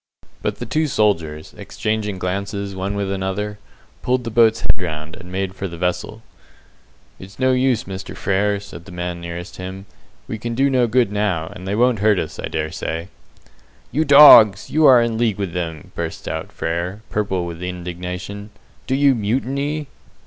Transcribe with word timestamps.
But 0.41 0.55
the 0.55 0.65
two 0.65 0.87
soldiers, 0.87 1.53
exchanging 1.55 2.17
glances 2.17 2.73
one 2.75 2.95
with 2.95 3.09
the 3.09 3.23
other, 3.23 3.59
pulled 4.01 4.23
the 4.23 4.31
boat's 4.31 4.61
head 4.61 4.71
round, 4.81 5.15
and 5.15 5.31
made 5.31 5.53
for 5.53 5.67
the 5.67 5.77
vessel. 5.77 6.23
"It's 7.19 7.37
no 7.37 7.51
use, 7.51 7.83
Mr. 7.83 8.17
Frere," 8.17 8.59
said 8.59 8.85
the 8.85 8.91
man 8.91 9.21
nearest 9.21 9.57
him; 9.57 9.85
"we 10.27 10.39
can 10.39 10.55
do 10.55 10.71
no 10.71 10.87
good 10.87 11.11
now, 11.11 11.49
and 11.55 11.67
they 11.67 11.75
won't 11.75 11.99
hurt 11.99 12.17
us, 12.17 12.39
I 12.39 12.47
dare 12.47 12.71
say." 12.71 13.09
"You 13.91 14.03
dogs, 14.03 14.71
you 14.71 14.87
are 14.87 15.03
in 15.03 15.19
league 15.19 15.37
with 15.37 15.53
them," 15.53 15.91
bursts 15.93 16.27
out 16.27 16.51
Frere, 16.51 17.03
purple 17.11 17.45
with 17.45 17.61
indignation. 17.61 18.49
"Do 18.87 18.95
you 18.95 19.13
mutiny?" 19.13 19.85